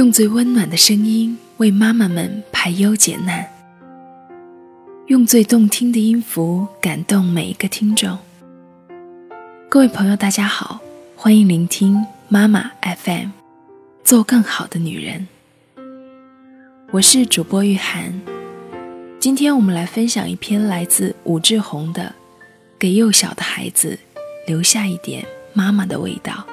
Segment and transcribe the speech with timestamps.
[0.00, 3.46] 用最温暖的声音为妈妈们排忧解难，
[5.08, 8.16] 用最动听的音符感动每一个听众。
[9.68, 10.80] 各位朋友，大家好，
[11.14, 13.28] 欢迎聆听妈妈 FM，
[14.02, 15.28] 做更好的女人。
[16.92, 18.18] 我是主播玉涵，
[19.18, 22.04] 今天我们来分享一篇来自武志红的
[22.78, 23.98] 《给幼小的孩子
[24.46, 26.46] 留下一点妈妈的味道》。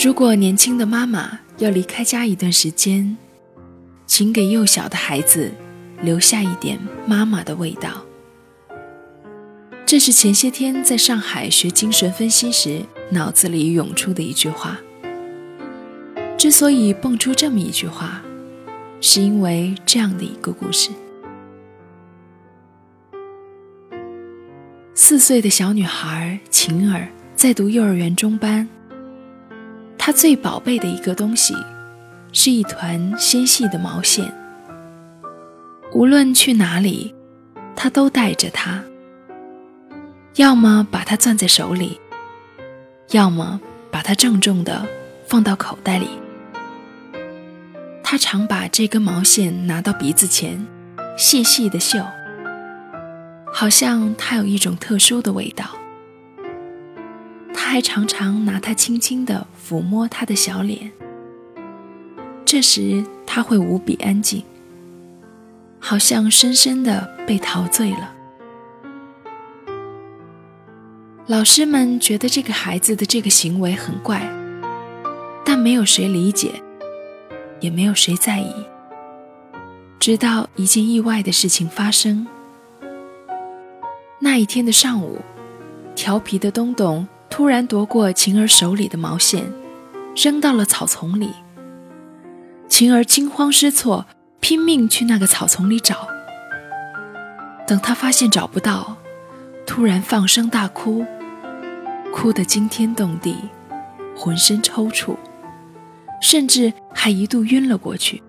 [0.00, 3.16] 如果年轻的妈妈要离开家一段时间，
[4.06, 5.50] 请给幼小的孩子
[6.02, 8.06] 留下一点妈妈的味道。
[9.84, 14.78] 这是前些天在上海学精神分析时脑子里涌出的一句话。
[16.38, 18.22] 之所以蹦出这么一句话，
[19.00, 20.90] 是因为这样的一个故事：
[24.94, 28.68] 四岁的小女孩晴儿在读幼儿园中班。
[29.98, 31.54] 他最宝贝的一个东西，
[32.32, 34.32] 是一团纤细的毛线。
[35.92, 37.14] 无论去哪里，
[37.74, 38.82] 他都带着它。
[40.36, 42.00] 要么把它攥在手里，
[43.10, 43.60] 要么
[43.90, 44.86] 把它郑重地
[45.26, 46.08] 放到口袋里。
[48.02, 50.64] 他常把这根毛线拿到鼻子前，
[51.16, 52.02] 细细的嗅，
[53.52, 55.64] 好像它有一种特殊的味道。
[57.68, 60.90] 还常常拿它轻轻地抚摸他的小脸，
[62.42, 64.42] 这时他会无比安静，
[65.78, 68.14] 好像深深地被陶醉了。
[71.26, 74.26] 老师们觉得这个孩子的这个行为很怪，
[75.44, 76.62] 但没有谁理解，
[77.60, 78.50] 也没有谁在意。
[80.00, 82.26] 直到一件意外的事情发生。
[84.20, 85.18] 那一天的上午，
[85.94, 87.06] 调皮的东东。
[87.30, 89.44] 突然夺过晴儿手里的毛线，
[90.16, 91.32] 扔到了草丛里。
[92.68, 94.06] 晴儿惊慌失措，
[94.40, 96.08] 拼命去那个草丛里找。
[97.66, 98.96] 等他发现找不到，
[99.66, 101.04] 突然放声大哭，
[102.12, 103.36] 哭得惊天动地，
[104.16, 105.16] 浑身抽搐，
[106.20, 108.22] 甚至还一度晕了过去。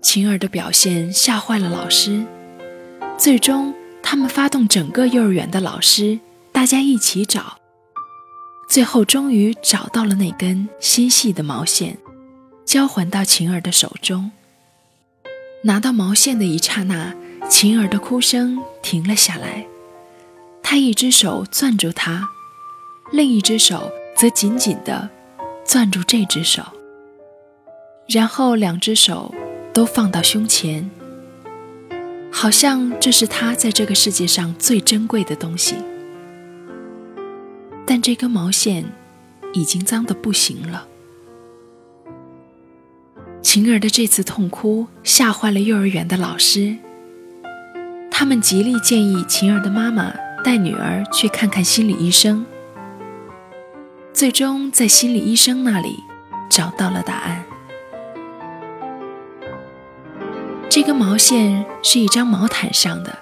[0.00, 2.24] 晴儿的表现吓坏了老师，
[3.18, 6.18] 最终他们发动整个幼儿园的老师。
[6.60, 7.56] 大家一起找，
[8.68, 11.96] 最后终于找到了那根纤细的毛线，
[12.66, 14.30] 交还到晴儿的手中。
[15.64, 17.14] 拿到毛线的一刹那，
[17.48, 19.66] 晴儿的哭声停了下来。
[20.62, 22.28] 她一只手攥住它，
[23.10, 25.08] 另一只手则紧紧地
[25.64, 26.62] 攥住这只手，
[28.06, 29.34] 然后两只手
[29.72, 30.90] 都放到胸前，
[32.30, 35.76] 好像这是他在这个世界上最珍贵的东西。
[38.00, 38.84] 这根毛线
[39.52, 40.86] 已经脏得不行了。
[43.42, 46.76] 晴儿的这次痛哭吓坏了幼儿园的老师，
[48.10, 50.12] 他们极力建议晴儿的妈妈
[50.44, 52.44] 带女儿去看看心理医生。
[54.12, 56.04] 最终在心理医生那里
[56.50, 57.44] 找到了答案。
[60.68, 63.18] 这根毛线是一张毛毯上的，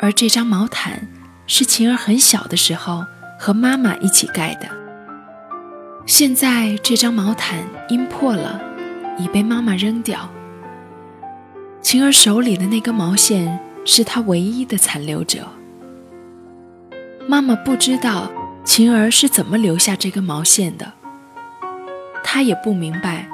[0.00, 1.06] 而这张毛毯
[1.46, 3.04] 是晴儿很小的时候。
[3.38, 4.68] 和妈妈一起盖的。
[6.04, 8.60] 现在这张毛毯因破了，
[9.18, 10.28] 已被妈妈扔掉。
[11.80, 15.46] 晴儿手里的那根毛线是她唯一的残留者。
[17.28, 18.30] 妈妈不知道
[18.64, 20.92] 晴儿是怎么留下这根毛线的，
[22.24, 23.28] 她也不明白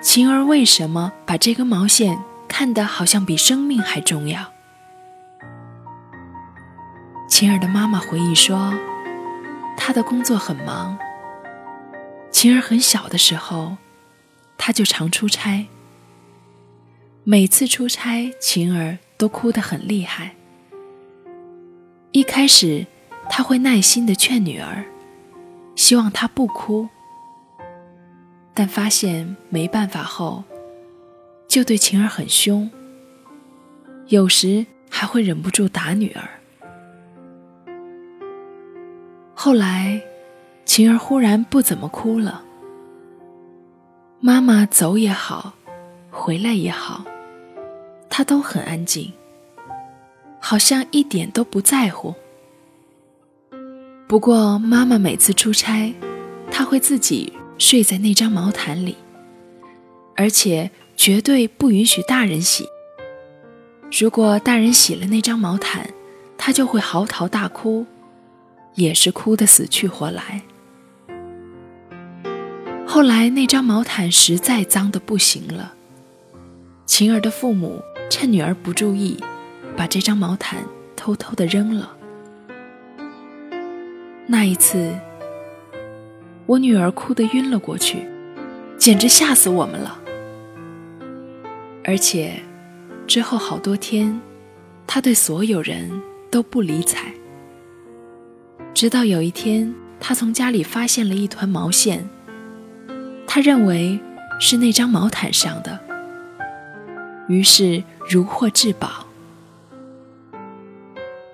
[0.00, 2.18] 晴儿为什么把这根毛线
[2.48, 4.46] 看得好像比生命还重要。
[7.28, 8.72] 晴儿的妈妈回忆说。
[9.78, 10.98] 他的工作很忙。
[12.30, 13.78] 晴儿很小的时候，
[14.58, 15.66] 他就常出差。
[17.24, 20.34] 每次出差，晴儿都哭得很厉害。
[22.12, 22.86] 一开始，
[23.30, 24.84] 他会耐心地劝女儿，
[25.76, 26.88] 希望她不哭。
[28.52, 30.42] 但发现没办法后，
[31.46, 32.68] 就对晴儿很凶，
[34.08, 36.37] 有时还会忍不住打女儿。
[39.48, 40.02] 后来，
[40.66, 42.44] 晴儿忽然不怎么哭了。
[44.20, 45.54] 妈妈走也好，
[46.10, 47.02] 回来也好，
[48.10, 49.10] 她都很安静，
[50.38, 52.14] 好像一点都不在乎。
[54.06, 55.94] 不过，妈妈每次出差，
[56.50, 58.98] 她会自己睡在那张毛毯里，
[60.14, 62.66] 而且绝对不允许大人洗。
[63.98, 65.88] 如果大人洗了那张毛毯，
[66.36, 67.86] 他就会嚎啕大哭，
[68.78, 70.42] 也是哭得死去活来。
[72.86, 75.74] 后来那张毛毯实在脏得不行了，
[76.86, 79.18] 晴儿的父母趁女儿不注意，
[79.76, 80.64] 把这张毛毯
[80.96, 81.94] 偷偷的扔了。
[84.26, 84.94] 那一次，
[86.46, 88.06] 我女儿哭得晕了过去，
[88.78, 90.00] 简直吓死我们了。
[91.84, 92.40] 而且
[93.06, 94.20] 之后好多天，
[94.86, 95.90] 她对所有人
[96.30, 97.12] 都不理睬，
[98.78, 102.08] 直到有一天，他从家里发现了一团毛线。
[103.26, 103.98] 他认为
[104.38, 105.80] 是那张毛毯上的，
[107.26, 109.04] 于是如获至宝。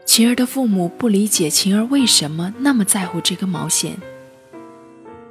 [0.06, 3.99] 晴儿的父母不理解晴儿为什么那么在乎这根毛线。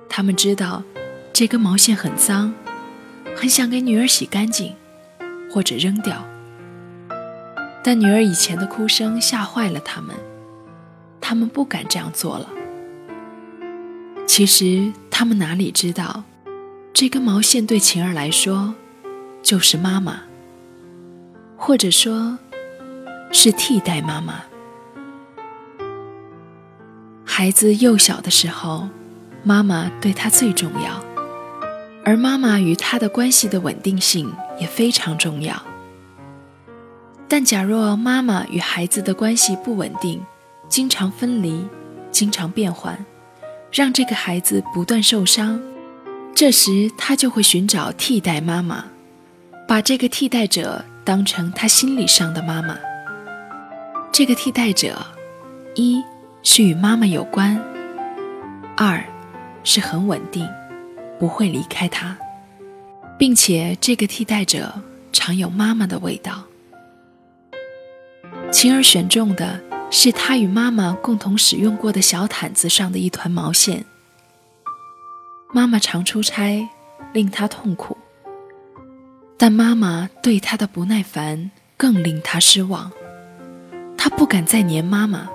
[0.08, 0.84] 他们知道
[1.34, 2.54] 这根毛线很脏，
[3.36, 4.76] 很想给女儿洗干净，
[5.50, 6.24] 或者扔掉。
[7.84, 10.16] 但女儿以前的哭声吓坏了他们，
[11.26, 12.50] 他们不敢这样做了。
[14.28, 16.26] 其实他们哪里知道？
[16.94, 18.76] 这根毛线对晴儿来说，
[19.42, 20.24] 就是妈妈，
[21.56, 22.38] 或者说，
[23.32, 24.42] 是替代妈妈。
[27.24, 28.90] 孩子幼小的时候，
[29.44, 31.02] 妈妈对他最重要，
[32.04, 35.64] 而妈妈与他的关系的稳定性也非常重要。
[37.30, 40.22] 但假若妈妈与孩子的关系不稳定，
[40.68, 41.68] 经常分离，
[42.12, 43.06] 经常变换，
[43.72, 45.62] 让这个孩子不断受伤。
[46.36, 48.86] 这时，他就会寻找替代妈妈，
[49.68, 52.78] 把这个替代者当成他心理上的妈妈。
[54.12, 55.06] 这个替代者，
[55.76, 56.04] 一
[56.42, 57.62] 是与妈妈有关，
[58.76, 59.04] 二
[59.64, 60.48] 是很稳定，
[61.20, 62.18] 不会离开他，
[63.18, 64.82] 并且这个替代者
[65.12, 66.44] 常有妈妈的味道。
[68.52, 69.60] 晴儿选中的
[69.96, 73.86] 是他与妈妈共同使用过的小毯子上的一团毛线。
[75.54, 76.68] 妈妈常出差，
[77.14, 77.96] 令他痛苦。
[79.38, 82.92] 但妈妈对他的不耐烦更令他失望。
[83.96, 85.30] 他不敢再黏妈妈，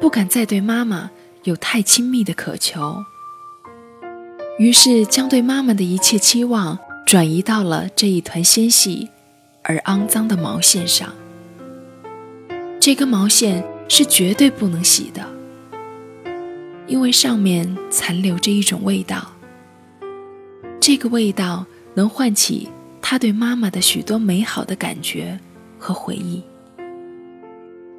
[0.00, 1.10] 不敢再对妈妈
[1.42, 3.04] 有太亲密的渴求。
[4.60, 9.10] 于是将对妈妈的一切期望转移到了这一团纤细
[9.64, 11.12] 而肮脏的毛线上。
[12.78, 15.26] 这根毛线是绝对不能洗的。
[16.86, 19.32] 因为上面残留着一种味道，
[20.80, 21.64] 这个味道
[21.94, 22.68] 能唤起
[23.00, 25.38] 他对妈妈的许多美好的感觉
[25.78, 26.42] 和回忆。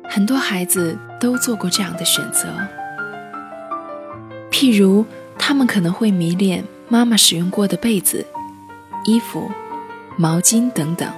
[0.03, 2.49] 很多孩子都做过这样的选择，
[4.51, 5.05] 譬如
[5.39, 8.23] 他们可能会迷恋妈妈使用过的被子、
[9.05, 9.49] 衣服、
[10.17, 11.11] 毛巾等等。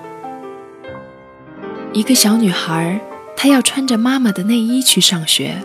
[1.92, 3.02] 一个小女孩，
[3.36, 5.62] 他要穿着妈妈的内衣去上学，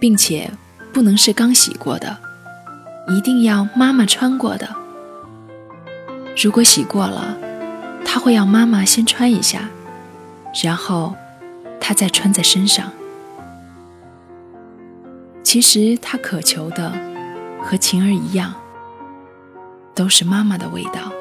[0.00, 0.50] 并且。
[0.92, 2.16] 不能是刚洗过的，
[3.08, 4.76] 一定要妈妈穿过的。
[6.40, 7.36] 如果洗过了，
[8.04, 9.68] 他会要妈妈先穿一下，
[10.62, 11.16] 然后
[11.80, 12.92] 他再穿在身上。
[15.42, 16.92] 其实他渴求的
[17.60, 18.54] 和晴儿一样，
[19.96, 21.12] 都是妈妈的味道。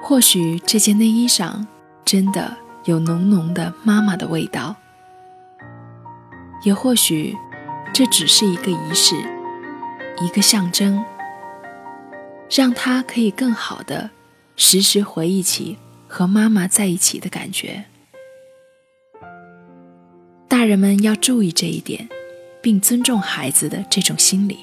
[0.00, 1.66] 或许这件内衣上
[2.04, 4.76] 真的有浓浓的妈妈的味道，
[6.64, 7.36] 也或许。
[7.92, 9.16] 这只是一个仪式，
[10.22, 11.04] 一个象征，
[12.48, 14.10] 让他可以更好的
[14.54, 17.84] 时时回忆起和妈妈在一起的感觉。
[20.46, 22.08] 大人们要注意这一点，
[22.62, 24.60] 并尊重孩子的这种心理。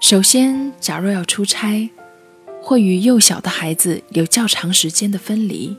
[0.00, 1.90] 首先，假若要出差，
[2.66, 5.76] 或与幼小的孩子有较长时间的分离，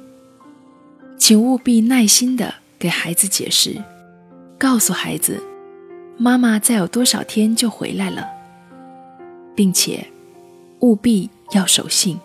[1.18, 3.76] 请务必耐心的给孩子解释。
[4.56, 5.42] 告诉孩子，
[6.16, 8.28] 妈妈再有多少天就回来了，
[9.56, 10.06] 并且
[10.82, 12.20] 务必要守信。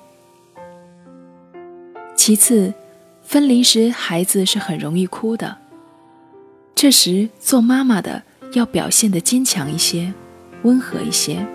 [2.14, 2.74] 其次，
[3.22, 5.56] 分离时孩子是很容易哭的，
[6.74, 10.12] 这时做妈妈的要表现得坚强一些，
[10.64, 11.46] 温和一些。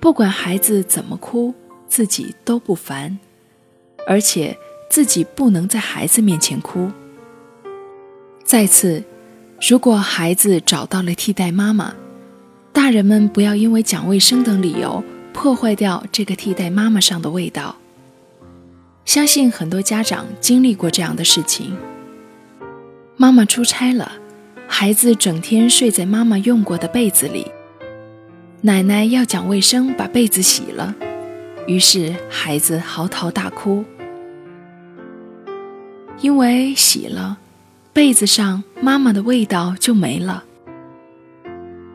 [0.00, 1.54] 不管孩子怎么哭，
[1.88, 3.18] 自己都不烦，
[4.06, 4.56] 而且
[4.90, 6.90] 自己不能在孩子面前哭。
[8.44, 9.02] 再次。
[9.68, 11.92] 如果孩子找到了替代妈妈，
[12.72, 15.02] 大人们不要因为讲卫生等理由
[15.32, 17.74] 破坏掉这个替代妈妈上的味道。
[19.04, 21.76] 相信很多家长经历过这样的事情：
[23.16, 24.12] 妈妈出差了，
[24.68, 27.50] 孩子整天睡在妈妈用过的被子里，
[28.60, 30.94] 奶奶要讲卫生把被子洗了，
[31.68, 33.84] 于是孩子嚎啕大哭，
[36.22, 37.36] 因为洗了，
[37.92, 40.44] 被子上妈妈的味道就没了。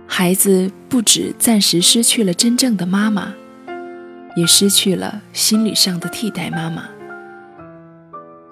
[0.05, 3.33] 孩子不止暂时失去了真正的妈妈，
[4.35, 6.87] 也失去了心理上的替代妈妈。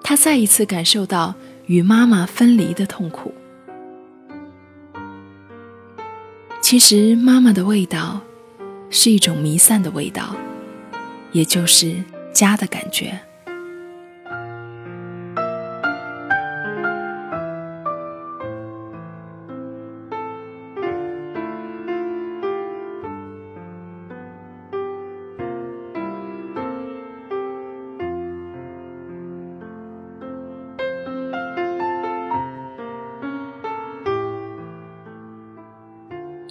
[0.02, 1.36] 他再一次感受到
[1.66, 3.32] 与妈妈分离的痛苦。
[6.60, 8.20] 其实，妈妈的味道
[8.90, 10.34] 是一种弥散的味道，
[11.32, 13.20] 也就是家的感觉。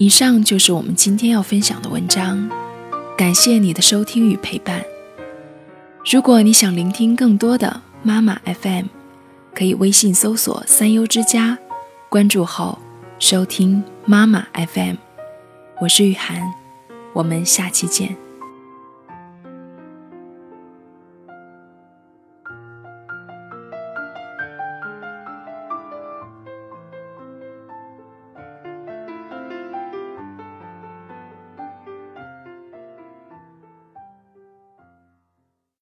[0.02, 2.50] 以上就是我们今天要分享的文章，
[3.18, 4.84] 感谢你的收听与陪伴。
[6.12, 8.86] 如果你想聆听更多的妈妈 FM，
[9.54, 11.58] 可以微信搜索“三优之家”，
[12.10, 12.80] 关注后
[13.20, 14.96] 收听妈妈 FM。
[15.80, 16.42] 我是雨涵，
[17.14, 18.16] 我们下期见。